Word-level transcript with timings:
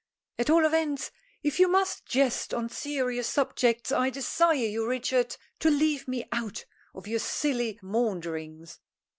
"At 0.39 0.49
all 0.49 0.65
events, 0.65 1.11
if 1.43 1.59
you 1.59 1.67
must 1.67 2.07
jest 2.07 2.55
on 2.55 2.69
serious 2.69 3.27
subjects, 3.29 3.91
I 3.91 4.09
desire 4.09 4.55
you, 4.55 4.87
Richard, 4.87 5.37
to 5.59 5.69
leave 5.69 6.07
me 6.07 6.27
out 6.31 6.65
of 6.95 7.05
your 7.05 7.19
silly 7.19 7.77
maunderings." 7.83 8.79